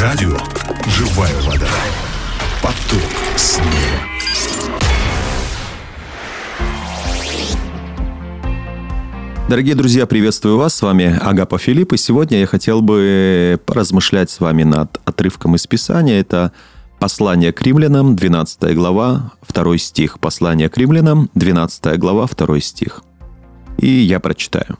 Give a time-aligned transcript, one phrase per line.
[0.00, 0.34] Радио
[0.86, 1.68] «Живая вода».
[2.62, 3.02] Поток
[3.36, 3.66] снега.
[9.50, 10.74] Дорогие друзья, приветствую вас.
[10.74, 11.92] С вами Агапа Филипп.
[11.92, 16.18] И сегодня я хотел бы поразмышлять с вами над отрывком из Писания.
[16.18, 16.52] Это
[16.98, 20.18] послание к римлянам, 12 глава, 2 стих.
[20.18, 23.02] Послание к римлянам, 12 глава, 2 стих.
[23.76, 24.78] И я прочитаю.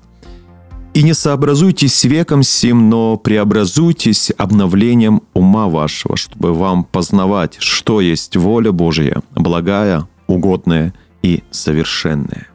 [0.92, 8.00] «И не сообразуйтесь с веком сим, но преобразуйтесь обновлением ума вашего, чтобы вам познавать, что
[8.00, 10.92] есть воля Божия, благая, угодная
[11.22, 12.50] и совершенная».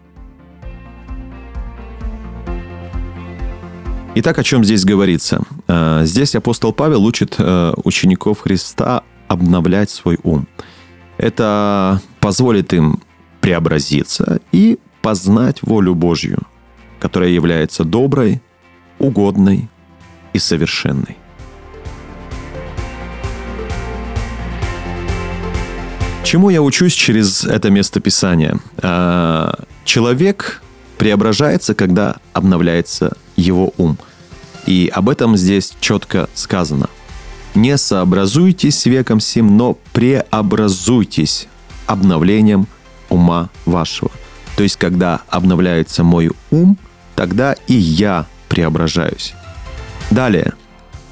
[4.18, 5.42] Итак, о чем здесь говорится?
[5.68, 10.48] Э, здесь апостол Павел учит э, учеников Христа обновлять свой ум.
[11.18, 13.02] Это позволит им
[13.42, 16.40] преобразиться и познать волю Божью,
[17.06, 18.42] которая является доброй,
[18.98, 19.70] угодной
[20.34, 21.18] и совершенной.
[26.24, 28.58] Чему я учусь через это место Писания?
[28.82, 29.52] Э,
[29.84, 30.64] человек
[30.98, 34.00] преображается, когда обновляется его ум.
[34.66, 36.90] И об этом здесь четко сказано.
[37.54, 41.48] Не сообразуйтесь веком сим, но преобразуйтесь
[41.86, 42.66] обновлением
[43.10, 44.10] ума вашего.
[44.58, 46.80] То есть, когда обновляется мой ум,
[47.16, 49.34] тогда и я преображаюсь.
[50.12, 50.54] Далее.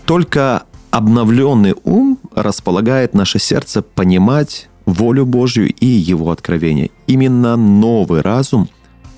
[0.05, 6.91] Только обновленный ум располагает наше сердце понимать волю Божью и его откровение.
[7.07, 8.69] Именно новый разум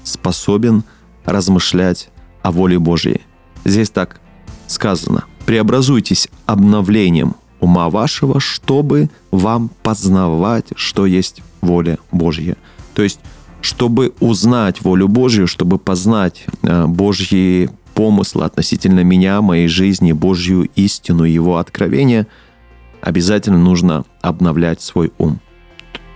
[0.03, 0.83] способен
[1.25, 2.09] размышлять
[2.43, 3.21] о воле Божьей.
[3.65, 4.21] Здесь так
[4.67, 5.25] сказано.
[5.45, 12.55] Преобразуйтесь обновлением ума вашего, чтобы вам познавать, что есть воля Божья.
[12.93, 13.19] То есть,
[13.65, 21.23] чтобы узнать волю Божью, чтобы познать э, Божьи помыслы относительно меня, моей жизни, Божью истину,
[21.23, 22.27] Его откровение,
[23.01, 25.39] обязательно нужно обновлять свой ум.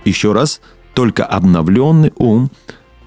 [0.04, 0.60] Еще раз,
[0.94, 2.50] только обновленный ум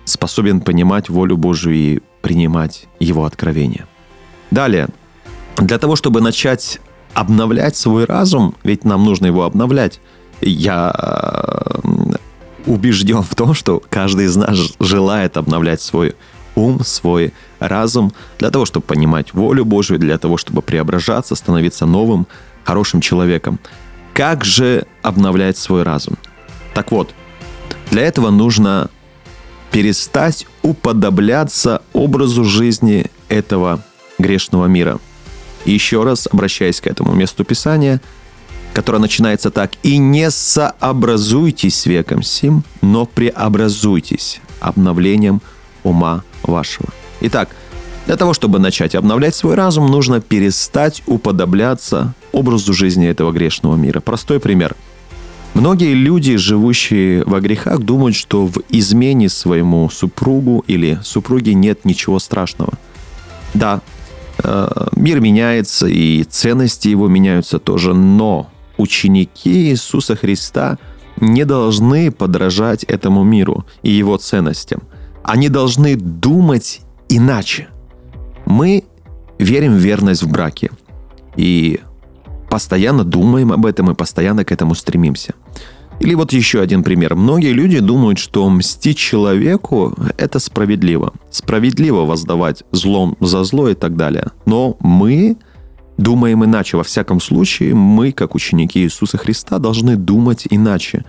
[0.03, 3.86] способен понимать волю Божью и принимать Его откровение.
[4.52, 4.90] Далее,
[5.56, 6.82] для того, чтобы начать
[7.14, 10.02] обновлять свой разум, ведь нам нужно его обновлять,
[10.42, 12.14] я э,
[12.66, 16.16] убежден в том, что каждый из нас желает обновлять свой
[16.56, 22.28] ум, свой разум для того, чтобы понимать волю Божию, для того, чтобы преображаться, становиться новым,
[22.63, 23.59] хорошим человеком.
[24.13, 26.18] Как же обновлять свой разум?
[26.73, 27.13] Так вот,
[27.90, 28.90] для этого нужно
[29.72, 33.81] перестать уподобляться образу жизни этого
[34.19, 35.00] грешного мира.
[35.66, 38.02] И еще раз, обращаясь к этому месту Писания,
[38.73, 45.41] которое начинается так, «И не сообразуйтесь с веком сим, но преобразуйтесь обновлением
[45.84, 46.89] ума вашего».
[47.22, 47.50] Итак,
[48.06, 54.01] для того, чтобы начать обновлять свой разум, нужно перестать уподобляться образу жизни этого грешного мира.
[54.01, 54.75] Простой пример.
[55.53, 62.19] Многие люди, живущие во грехах, думают, что в измене своему супругу или супруге нет ничего
[62.19, 62.73] страшного.
[63.53, 63.81] Да,
[64.44, 68.50] Э, мир меняется, и ценности его меняются тоже, но
[68.84, 70.78] ученики Иисуса Христа
[71.18, 74.82] не должны подражать этому миру и его ценностям.
[75.24, 77.68] Они должны думать иначе.
[78.46, 78.84] Мы
[79.40, 80.70] верим в верность в браке
[81.38, 81.80] и
[82.50, 85.34] постоянно думаем об этом и постоянно к этому стремимся.
[86.00, 87.16] Или вот еще один пример.
[87.16, 91.14] Многие люди думают, что мстить человеку– это справедливо.
[91.30, 94.32] Справедливо воздавать злом за зло и так далее.
[94.46, 95.38] Но мы
[95.98, 96.78] думаем иначе.
[96.78, 101.06] Во всяком случае, мы, как ученики Иисуса Христа, должны думать иначе.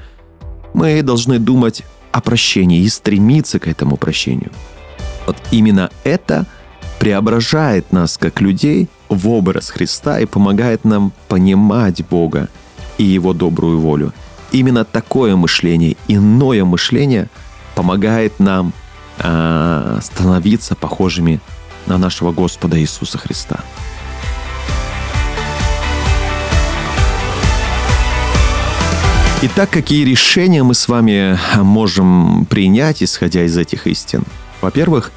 [0.73, 4.51] Мы должны думать о прощении и стремиться к этому прощению.
[5.27, 6.47] Вот именно это
[6.99, 12.49] преображает нас как людей в образ Христа и помогает нам понимать Бога
[12.99, 14.13] и Его добрую волю–
[14.55, 17.29] именно такое мышление, иное мышление
[17.75, 18.73] помогает нам
[19.19, 21.41] э, становиться похожими
[21.87, 23.61] на нашего Господа Иисуса Христа.
[29.47, 34.25] Итак, какие решения мы с вами можем принять, исходя из этих истин?
[34.61, 35.13] Во-первых,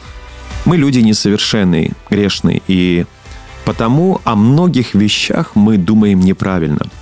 [0.65, 3.05] мы люди несовершенные, грешные, и
[3.65, 6.87] потому о многих вещах мы думаем неправильно–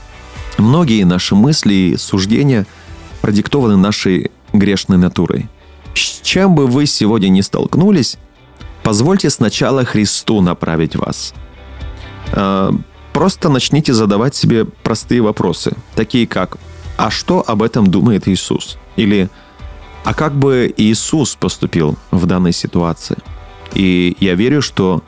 [0.57, 2.65] Многие наши мысли и суждения
[3.21, 5.49] продиктованы нашей грешной натурой.
[5.93, 8.17] С чем бы вы сегодня не столкнулись,
[8.83, 11.33] позвольте сначала Христу направить вас.
[12.31, 12.71] А,
[13.13, 16.57] просто начните задавать себе простые вопросы, такие как
[16.97, 19.29] «А что об этом думает Иисус?» или
[20.03, 23.17] «А как бы Иисус поступил в данной ситуации?»
[23.73, 25.03] И я верю, что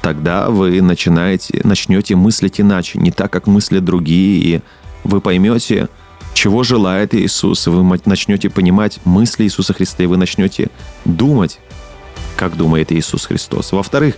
[0.00, 4.60] тогда вы начинаете, начнете мыслить иначе, не так, как мыслят другие, и
[5.04, 5.88] вы поймете,
[6.34, 10.70] чего желает Иисус, вы начнете понимать мысли Иисуса Христа, и вы начнете
[11.04, 11.58] думать,
[12.36, 13.72] как думает Иисус Христос.
[13.72, 14.16] Во-вторых,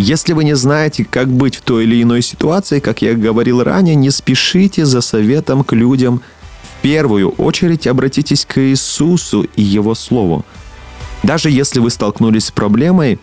[0.00, 3.94] если вы не знаете, как быть в той или иной ситуации, как я говорил ранее,
[3.94, 6.22] не спешите за советом к людям.
[6.62, 10.46] В первую очередь обратитесь к Иисусу и Его Слову.
[11.22, 13.18] Даже если вы столкнулись с проблемой,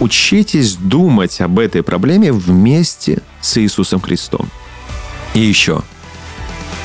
[0.00, 4.50] учитесь думать об этой проблеме вместе с Иисусом Христом.
[5.34, 5.82] И еще,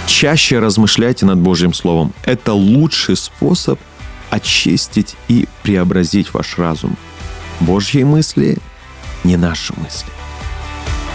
[0.06, 2.14] чаще размышляйте над Божьим Словом.
[2.26, 3.80] Это лучший способ
[4.30, 6.96] очистить и преобразить ваш разум.
[7.60, 8.60] Божьи мысли
[9.26, 10.10] не наши мысли.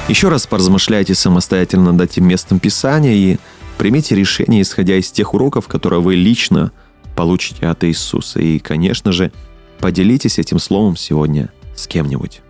[0.08, 3.38] Еще раз поразмышляйте самостоятельно над этим местом Писания и
[3.78, 6.72] примите решение, исходя из тех уроков, которые вы лично
[7.14, 8.40] получите от Иисуса.
[8.40, 9.30] И, конечно же,
[9.78, 12.42] поделитесь этим словом сегодня с кем-нибудь.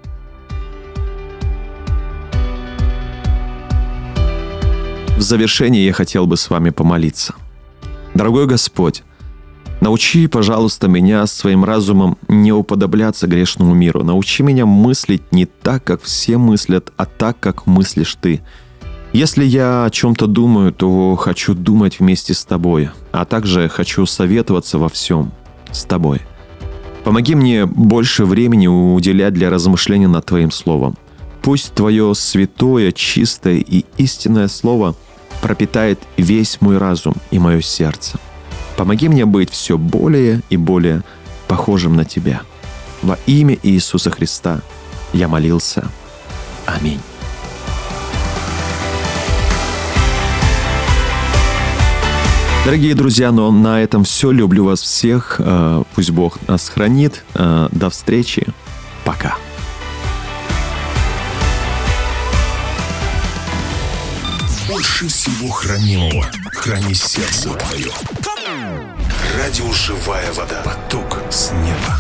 [5.17, 7.35] В завершение я хотел бы с вами помолиться.
[8.15, 9.03] Дорогой Господь,
[9.81, 14.05] Научи, пожалуйста, меня своим разумом не уподобляться грешному миру.
[14.05, 18.43] Научи меня мыслить не так, как все мыслят, а так, как мыслишь ты.
[19.15, 24.79] Если я о чем-то думаю, то хочу думать вместе с тобой, а также хочу советоваться
[24.79, 25.33] во всем
[25.73, 26.21] с тобой.
[27.03, 30.97] Помоги мне больше времени уделять для размышления над Твоим Словом.
[31.41, 34.95] Пусть Твое святое, чистое и истинное Слово
[35.41, 38.21] пропитает весь мой разум и мое сердце–
[38.81, 41.03] Помоги мне быть все более и более
[41.49, 42.41] похожим на Тебя.
[43.03, 44.63] Во имя Иисуса Христа
[45.13, 45.87] я молился.
[46.65, 46.99] Аминь.
[52.65, 54.31] Дорогие друзья, ну, на этом все.
[54.31, 55.37] Люблю вас всех.
[55.41, 57.23] Э, пусть Бог нас хранит.
[57.35, 58.47] Э, до встречи.
[59.05, 59.37] Пока.
[64.71, 66.25] Больше всего хранимого
[66.55, 67.93] храни сердце твое.
[69.37, 70.63] Радио «Живая вода».
[70.63, 71.99] Поток с неба.